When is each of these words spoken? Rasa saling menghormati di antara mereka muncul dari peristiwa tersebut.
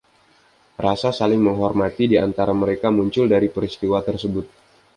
Rasa 0.85 1.09
saling 1.19 1.37
menghormati 1.47 2.03
di 2.11 2.17
antara 2.25 2.53
mereka 2.61 2.87
muncul 2.97 3.25
dari 3.33 3.47
peristiwa 3.55 3.99
tersebut. 4.07 4.45